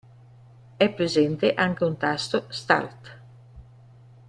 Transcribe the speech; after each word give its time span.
È 0.77 0.89
presente 0.89 1.53
anche 1.53 1.83
un 1.83 1.95
tasto 1.95 2.45
“Start”. 2.49 3.19